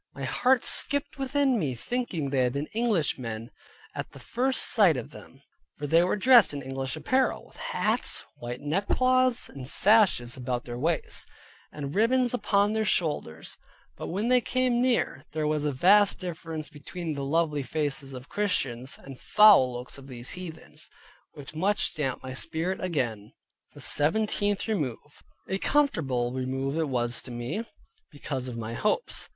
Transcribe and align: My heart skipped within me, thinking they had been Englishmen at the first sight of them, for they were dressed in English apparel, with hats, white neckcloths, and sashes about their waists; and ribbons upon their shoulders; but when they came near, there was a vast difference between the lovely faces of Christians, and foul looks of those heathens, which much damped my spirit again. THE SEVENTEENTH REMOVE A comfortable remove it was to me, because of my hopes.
My 0.15 0.23
heart 0.23 0.65
skipped 0.65 1.19
within 1.19 1.59
me, 1.59 1.75
thinking 1.75 2.31
they 2.31 2.39
had 2.39 2.53
been 2.53 2.67
Englishmen 2.73 3.51
at 3.93 4.13
the 4.13 4.19
first 4.19 4.63
sight 4.73 4.97
of 4.97 5.11
them, 5.11 5.43
for 5.77 5.85
they 5.85 6.01
were 6.01 6.15
dressed 6.15 6.55
in 6.55 6.63
English 6.63 6.95
apparel, 6.95 7.45
with 7.45 7.57
hats, 7.57 8.25
white 8.37 8.61
neckcloths, 8.61 9.47
and 9.47 9.67
sashes 9.67 10.35
about 10.35 10.65
their 10.65 10.79
waists; 10.79 11.27
and 11.71 11.93
ribbons 11.93 12.33
upon 12.33 12.73
their 12.73 12.83
shoulders; 12.83 13.57
but 13.95 14.07
when 14.07 14.27
they 14.27 14.41
came 14.41 14.81
near, 14.81 15.23
there 15.33 15.45
was 15.45 15.65
a 15.65 15.71
vast 15.71 16.17
difference 16.19 16.67
between 16.67 17.13
the 17.13 17.23
lovely 17.23 17.61
faces 17.61 18.11
of 18.13 18.27
Christians, 18.27 18.97
and 18.97 19.19
foul 19.19 19.71
looks 19.73 19.99
of 19.99 20.07
those 20.07 20.31
heathens, 20.31 20.89
which 21.33 21.53
much 21.53 21.93
damped 21.93 22.23
my 22.23 22.33
spirit 22.33 22.81
again. 22.83 23.33
THE 23.75 23.81
SEVENTEENTH 23.81 24.67
REMOVE 24.67 25.21
A 25.47 25.59
comfortable 25.59 26.33
remove 26.33 26.75
it 26.75 26.89
was 26.89 27.21
to 27.21 27.29
me, 27.29 27.65
because 28.11 28.47
of 28.47 28.57
my 28.57 28.73
hopes. 28.73 29.29